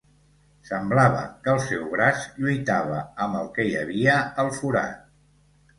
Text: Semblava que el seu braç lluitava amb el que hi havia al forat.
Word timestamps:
Semblava 0.69 1.19
que 1.43 1.51
el 1.53 1.61
seu 1.67 1.85
braç 1.93 2.25
lluitava 2.41 2.99
amb 3.27 3.41
el 3.43 3.53
que 3.59 3.69
hi 3.71 3.79
havia 3.85 4.19
al 4.45 4.55
forat. 4.59 5.03